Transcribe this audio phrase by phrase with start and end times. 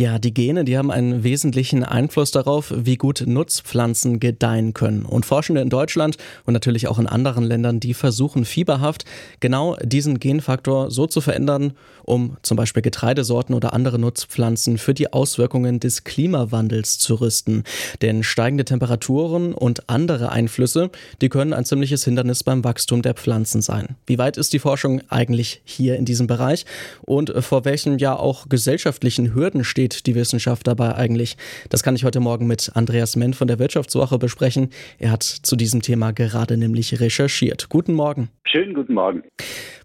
[0.00, 5.04] Ja, die Gene, die haben einen wesentlichen Einfluss darauf, wie gut Nutzpflanzen gedeihen können.
[5.04, 9.04] Und Forschende in Deutschland und natürlich auch in anderen Ländern, die versuchen fieberhaft
[9.40, 15.12] genau diesen Genfaktor so zu verändern, um zum Beispiel Getreidesorten oder andere Nutzpflanzen für die
[15.12, 17.64] Auswirkungen des Klimawandels zu rüsten.
[18.00, 20.88] Denn steigende Temperaturen und andere Einflüsse,
[21.20, 23.96] die können ein ziemliches Hindernis beim Wachstum der Pflanzen sein.
[24.06, 26.64] Wie weit ist die Forschung eigentlich hier in diesem Bereich
[27.02, 31.36] und vor welchen ja auch gesellschaftlichen Hürden steht steht die Wissenschaft dabei eigentlich?
[31.68, 34.70] Das kann ich heute Morgen mit Andreas Menn von der Wirtschaftswoche besprechen.
[34.98, 37.68] Er hat zu diesem Thema gerade nämlich recherchiert.
[37.68, 38.30] Guten Morgen.
[38.44, 39.22] Schönen guten Morgen.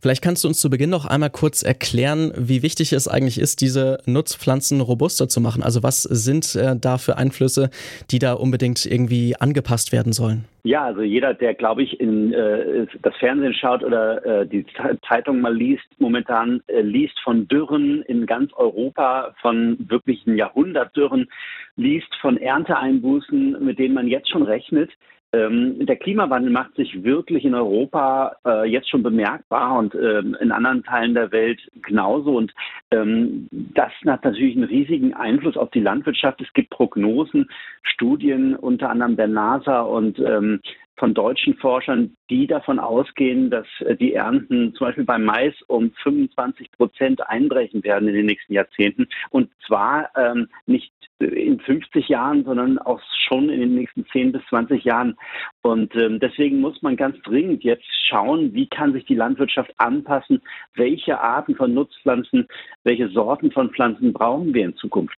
[0.02, 3.62] Vielleicht kannst du uns zu Beginn noch einmal kurz erklären, wie wichtig es eigentlich ist,
[3.62, 5.62] diese Nutzpflanzen robuster zu machen.
[5.64, 7.70] Also was sind äh, da für Einflüsse,
[8.12, 10.46] die da unbedingt irgendwie angepasst werden sollen?
[10.66, 14.66] Ja, also jeder, der, glaube ich, in äh, das Fernsehen schaut oder äh, die
[15.08, 21.28] Zeitung mal liest, momentan äh, liest von Dürren in ganz Europa, von wirklichen Jahrhundertdürren,
[21.76, 24.92] liest von Ernteeinbußen, mit denen man jetzt schon rechnet.
[25.34, 30.52] Ähm, der Klimawandel macht sich wirklich in Europa äh, jetzt schon bemerkbar und ähm, in
[30.52, 32.38] anderen Teilen der Welt genauso.
[32.38, 32.54] Und
[32.92, 36.42] ähm, das hat natürlich einen riesigen Einfluss auf die Landwirtschaft.
[36.42, 37.50] Es gibt Prognosen,
[37.84, 40.62] Studien unter anderem der NASA und ähm,
[40.98, 45.92] von deutschen Forschern, die davon ausgehen, dass äh, die Ernten zum Beispiel beim Mais um
[46.04, 49.08] 25 Prozent einbrechen werden in den nächsten Jahrzehnten.
[49.30, 54.42] Und zwar ähm, nicht in 50 Jahren, sondern auch schon in den nächsten 10 bis
[54.50, 55.18] 20 Jahren.
[55.62, 60.42] Und ähm, deswegen muss man ganz dringend jetzt schauen, wie kann sich die Landwirtschaft anpassen,
[60.76, 62.48] welche Arten von Nutzpflanzen,
[62.84, 65.16] welche Sorten von Pflanzen brauchen wir in Zukunft.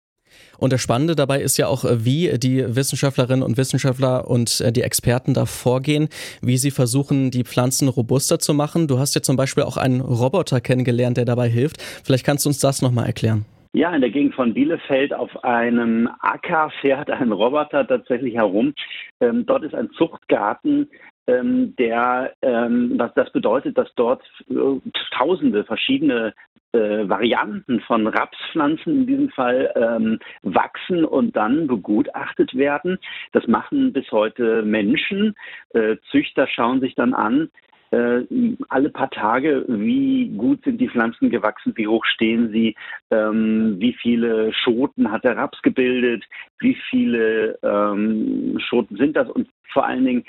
[0.58, 4.82] Und das Spannende dabei ist ja auch, wie die Wissenschaftlerinnen und Wissenschaftler und äh, die
[4.82, 6.10] Experten da vorgehen,
[6.42, 8.88] wie sie versuchen, die Pflanzen robuster zu machen.
[8.88, 11.82] Du hast ja zum Beispiel auch einen Roboter kennengelernt, der dabei hilft.
[11.82, 13.46] Vielleicht kannst du uns das nochmal erklären.
[13.74, 18.74] Ja, in der Gegend von Bielefeld auf einem Acker fährt ein Roboter tatsächlich herum.
[19.20, 20.90] Ähm, dort ist ein Zuchtgarten,
[21.28, 24.80] ähm, der, ähm, was das bedeutet, dass dort äh,
[25.18, 26.34] tausende verschiedene
[26.76, 33.00] äh, Varianten von Rapspflanzen in diesem Fall ähm, wachsen und dann begutachtet werden.
[33.32, 35.36] Das machen bis heute Menschen.
[35.74, 37.50] Äh, Züchter schauen sich dann an,
[37.92, 38.24] äh,
[38.70, 42.76] alle paar Tage, wie gut sind die Pflanzen gewachsen, wie hoch stehen sie,
[43.12, 46.24] ähm, wie viele Schoten hat der Raps gebildet,
[46.60, 50.24] wie viele ähm, Schoten sind das und vor allen Dingen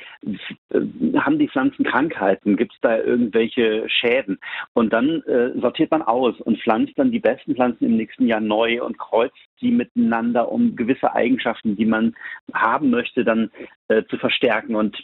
[0.71, 0.81] äh,
[1.19, 4.39] haben die Pflanzen Krankheiten, gibt es da irgendwelche Schäden?
[4.75, 8.41] Und dann äh, sortiert man aus und pflanzt dann die besten Pflanzen im nächsten Jahr
[8.41, 12.15] neu und kreuzt die miteinander, um gewisse Eigenschaften, die man
[12.53, 13.51] haben möchte, dann
[13.87, 14.75] äh, zu verstärken.
[14.75, 14.99] Und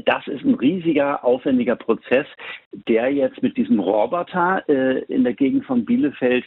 [0.00, 2.26] das ist ein riesiger, aufwendiger Prozess,
[2.72, 6.44] der jetzt mit diesem Roboter äh, in der Gegend von Bielefeld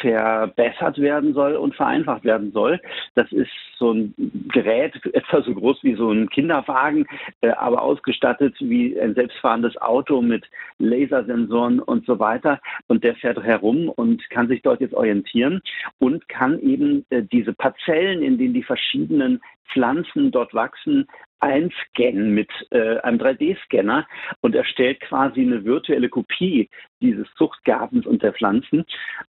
[0.00, 2.80] verbessert werden soll und vereinfacht werden soll.
[3.14, 4.14] Das ist so ein
[4.52, 7.06] Gerät, etwa so groß wie so ein Kinderwagen,
[7.40, 10.44] äh, aber ausgestattet wie ein selbstfahrendes Auto mit
[10.78, 12.60] Lasersensoren und so weiter.
[12.88, 15.60] Und der fährt herum und kann sich dort jetzt orientieren
[15.98, 19.40] und kann eben äh, diese Parzellen, in denen die verschiedenen
[19.72, 21.06] Pflanzen dort wachsen,
[21.40, 24.06] einscannen mit äh, einem 3D-Scanner
[24.40, 26.70] und erstellt quasi eine virtuelle Kopie
[27.00, 28.84] dieses Zuchtgartens und der Pflanzen.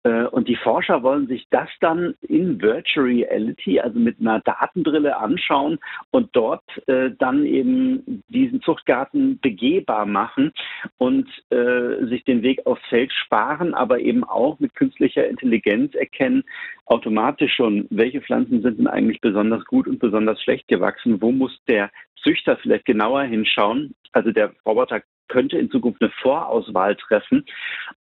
[0.03, 5.17] Äh, und die Forscher wollen sich das dann in Virtual Reality, also mit einer Datenbrille
[5.17, 5.79] anschauen
[6.11, 10.51] und dort äh, dann eben diesen Zuchtgarten begehbar machen
[10.97, 16.43] und äh, sich den Weg aufs Feld sparen, aber eben auch mit künstlicher Intelligenz erkennen,
[16.85, 21.57] automatisch schon, welche Pflanzen sind denn eigentlich besonders gut und besonders schlecht gewachsen, wo muss
[21.67, 21.89] der
[22.25, 23.93] Züchter vielleicht genauer hinschauen.
[24.11, 27.45] Also der Roboter könnte in Zukunft eine Vorauswahl treffen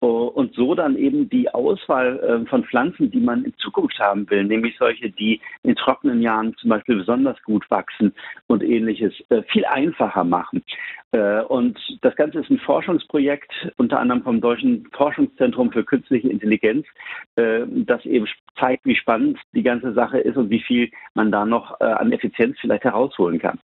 [0.00, 4.28] äh, und so dann eben die Auswahl äh, von Pflanzen, die man in Zukunft haben
[4.30, 8.14] will, nämlich solche, die in trockenen Jahren zum Beispiel besonders gut wachsen
[8.46, 10.62] und ähnliches, äh, viel einfacher machen.
[11.48, 16.86] Und das Ganze ist ein Forschungsprojekt, unter anderem vom Deutschen Forschungszentrum für künstliche Intelligenz,
[17.34, 21.80] das eben zeigt, wie spannend die ganze Sache ist und wie viel man da noch
[21.80, 23.58] an Effizienz vielleicht herausholen kann.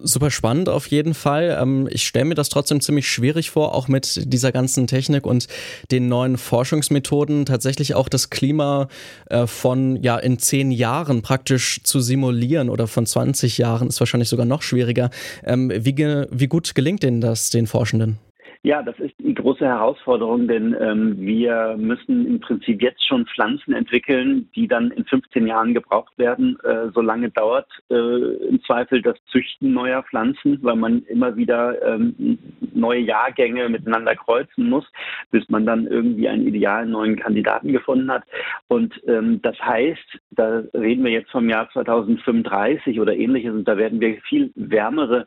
[0.00, 1.56] Super spannend auf jeden Fall.
[1.60, 5.48] Ähm, ich stelle mir das trotzdem ziemlich schwierig vor, auch mit dieser ganzen Technik und
[5.90, 8.88] den neuen Forschungsmethoden tatsächlich auch das Klima
[9.28, 14.30] äh, von ja in zehn Jahren praktisch zu simulieren oder von 20 Jahren ist wahrscheinlich
[14.30, 15.10] sogar noch schwieriger.
[15.44, 18.18] Ähm, wie, wie gut gelingt denn das den Forschenden?
[18.64, 23.72] Ja, das ist die große Herausforderung, denn ähm, wir müssen im Prinzip jetzt schon Pflanzen
[23.72, 26.56] entwickeln, die dann in 15 Jahren gebraucht werden.
[26.62, 31.82] Äh, so lange dauert äh, im Zweifel das Züchten neuer Pflanzen, weil man immer wieder
[31.82, 32.38] ähm,
[32.72, 34.86] neue Jahrgänge miteinander kreuzen muss,
[35.32, 38.22] bis man dann irgendwie einen idealen neuen Kandidaten gefunden hat.
[38.68, 43.76] Und ähm, das heißt, da reden wir jetzt vom Jahr 2035 oder ähnliches und da
[43.76, 45.26] werden wir viel wärmere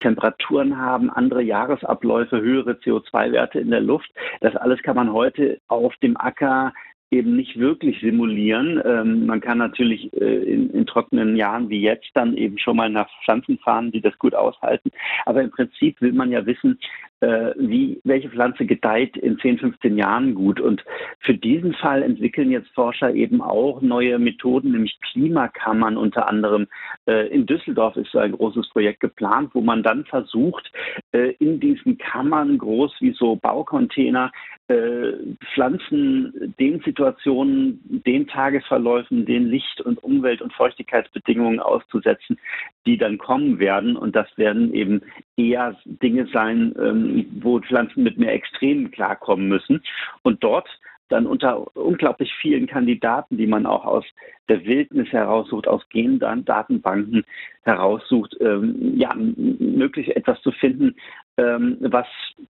[0.00, 4.10] Temperaturen haben, andere Jahresabläufe, höhere CO2-Werte in der Luft.
[4.40, 6.72] Das alles kann man heute auf dem Acker
[7.10, 8.80] eben nicht wirklich simulieren.
[8.84, 12.88] Ähm, man kann natürlich äh, in, in, trockenen Jahren wie jetzt dann eben schon mal
[12.88, 14.90] nach Pflanzen fahren, die das gut aushalten.
[15.26, 16.78] Aber im Prinzip will man ja wissen,
[17.20, 20.60] wie, welche Pflanze gedeiht in 10, 15 Jahren gut.
[20.60, 20.84] Und
[21.20, 26.66] für diesen Fall entwickeln jetzt Forscher eben auch neue Methoden, nämlich Klimakammern unter anderem.
[27.06, 30.70] Äh, in Düsseldorf ist so ein großes Projekt geplant, wo man dann versucht,
[31.12, 34.32] äh, in diesen Kammern groß wie so Baucontainer
[34.68, 35.12] äh,
[35.52, 42.38] Pflanzen den Situationen, den Tagesverläufen, den Licht- und Umwelt- und Feuchtigkeitsbedingungen auszusetzen,
[42.86, 43.96] die dann kommen werden.
[43.96, 45.02] Und das werden eben
[45.36, 47.09] eher Dinge sein, ähm,
[47.40, 49.82] wo Pflanzen mit mehr Extremen klarkommen müssen.
[50.22, 50.68] Und dort
[51.10, 54.04] dann unter unglaublich vielen Kandidaten, die man auch aus
[54.48, 57.24] der Wildnis heraussucht, aus Gendatenbanken
[57.62, 60.96] heraussucht, ähm, ja, möglich etwas zu finden,
[61.36, 62.06] ähm, was,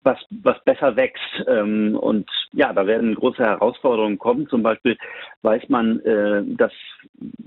[0.03, 1.45] was, was besser wächst.
[1.47, 4.47] Ähm, und ja, da werden große Herausforderungen kommen.
[4.47, 4.97] Zum Beispiel
[5.41, 6.71] weiß man, äh, dass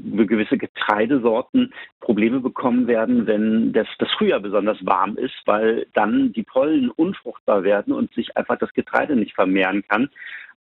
[0.00, 1.72] gewisse Getreidesorten
[2.08, 7.64] Probleme bekommen werden, wenn das, das Frühjahr besonders warm ist, weil dann die Pollen unfruchtbar
[7.64, 10.08] werden und sich einfach das Getreide nicht vermehren kann.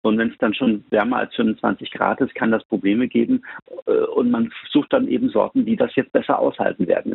[0.01, 3.43] Und wenn es dann schon wärmer als 25 Grad ist, kann das Probleme geben.
[3.85, 7.11] Äh, und man sucht dann eben Sorten, die das jetzt besser aushalten werden.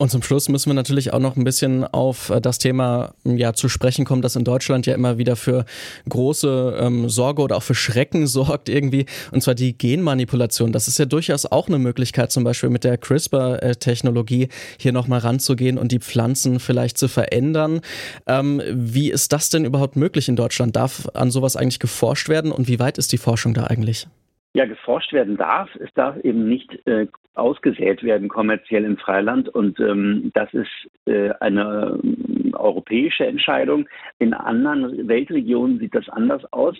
[0.00, 3.52] Und zum Schluss müssen wir natürlich auch noch ein bisschen auf äh, das Thema ja
[3.52, 5.64] zu sprechen kommen, das in Deutschland ja immer wieder für
[6.08, 9.06] große ähm, Sorge oder auch für Schrecken sorgt irgendwie.
[9.32, 10.70] Und zwar die Genmanipulation.
[10.70, 14.48] Das ist ja durchaus auch eine Möglichkeit, zum Beispiel mit der CRISPR-Technologie
[14.78, 17.80] hier nochmal ranzugehen und die Pflanzen vielleicht zu verändern.
[18.28, 20.76] Ähm, wie ist das denn überhaupt möglich in Deutschland?
[20.76, 24.06] Darf an sowas eigentlich geforscht werden und wie weit ist die Forschung da eigentlich?
[24.54, 25.68] ja geforscht werden darf.
[25.76, 27.06] Es darf eben nicht äh,
[27.38, 30.70] ausgesät werden kommerziell im Freiland und ähm, das ist
[31.06, 33.88] äh, eine äh, europäische Entscheidung.
[34.18, 36.76] In anderen Weltregionen sieht das anders aus.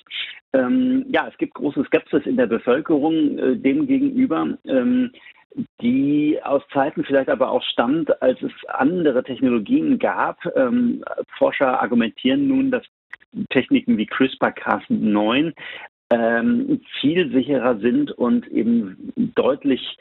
[0.52, 3.78] Ähm, ja, es gibt große Skepsis in der Bevölkerung äh, dem.
[4.66, 5.12] Ähm,
[5.81, 10.38] die aus Zeiten vielleicht aber auch stammt, als es andere Technologien gab.
[10.56, 11.02] Ähm,
[11.37, 12.84] Forscher argumentieren nun, dass
[13.50, 15.52] Techniken wie CRISPR-Cas9
[16.10, 19.99] ähm, zielsicherer sind und eben deutlich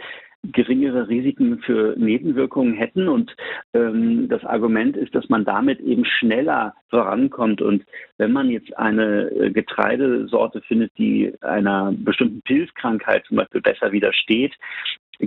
[0.51, 3.07] geringere Risiken für Nebenwirkungen hätten.
[3.07, 3.35] Und
[3.73, 7.61] ähm, das Argument ist, dass man damit eben schneller vorankommt.
[7.61, 7.83] Und
[8.17, 14.53] wenn man jetzt eine äh, Getreidesorte findet, die einer bestimmten Pilzkrankheit zum Beispiel besser widersteht,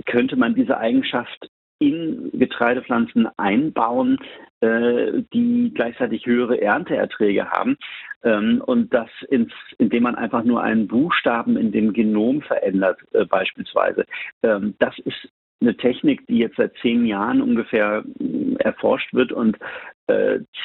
[0.05, 1.49] könnte man diese Eigenschaft
[1.81, 4.19] in Getreidepflanzen einbauen,
[4.61, 7.77] äh, die gleichzeitig höhere Ernteerträge haben.
[8.23, 13.25] Ähm, und das, ins, indem man einfach nur einen Buchstaben in dem Genom verändert, äh,
[13.25, 14.05] beispielsweise.
[14.43, 15.29] Ähm, das ist
[15.59, 19.57] eine Technik, die jetzt seit zehn Jahren ungefähr äh, erforscht wird und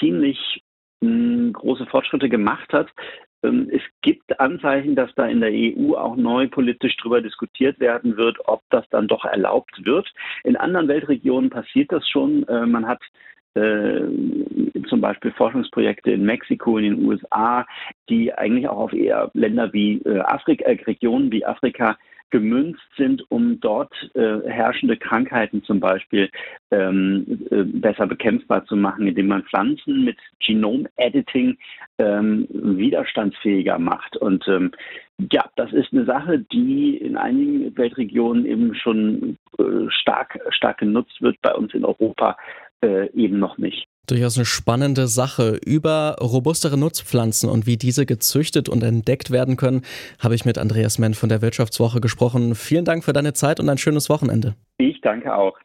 [0.00, 0.64] ziemlich
[1.00, 2.88] große Fortschritte gemacht hat.
[3.42, 8.16] Ähm, es gibt Anzeichen, dass da in der EU auch neu politisch darüber diskutiert werden
[8.16, 10.12] wird, ob das dann doch erlaubt wird.
[10.44, 12.46] In anderen Weltregionen passiert das schon.
[12.48, 13.02] Äh, man hat
[13.54, 14.02] äh,
[14.88, 17.66] zum Beispiel Forschungsprojekte in Mexiko, in den USA,
[18.08, 21.96] die eigentlich auch auf eher Länder wie äh, Afrika, Regionen wie Afrika
[22.30, 26.30] gemünzt sind, um dort äh, herrschende Krankheiten zum Beispiel
[26.70, 31.56] ähm, äh, besser bekämpfbar zu machen, indem man Pflanzen mit Genom-Editing
[31.98, 34.16] ähm, widerstandsfähiger macht.
[34.16, 34.72] Und ähm,
[35.32, 41.22] ja, das ist eine Sache, die in einigen Weltregionen eben schon äh, stark, stark genutzt
[41.22, 42.36] wird, bei uns in Europa
[42.82, 43.86] äh, eben noch nicht.
[44.06, 45.58] Durchaus eine spannende Sache.
[45.64, 49.82] Über robustere Nutzpflanzen und wie diese gezüchtet und entdeckt werden können,
[50.18, 52.54] habe ich mit Andreas Menn von der Wirtschaftswoche gesprochen.
[52.54, 54.54] Vielen Dank für deine Zeit und ein schönes Wochenende.
[54.78, 55.56] Ich danke auch.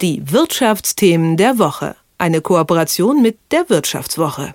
[0.00, 1.94] Die Wirtschaftsthemen der Woche.
[2.18, 4.54] Eine Kooperation mit der Wirtschaftswoche.